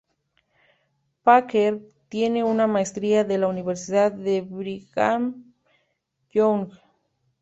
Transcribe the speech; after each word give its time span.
Packer 1.23 1.79
tiene 2.09 2.43
una 2.43 2.65
maestría 2.65 3.23
de 3.23 3.37
la 3.37 3.45
Universidad 3.47 4.11
de 4.11 4.41
Brigham 4.41 5.53
Young. 6.31 6.71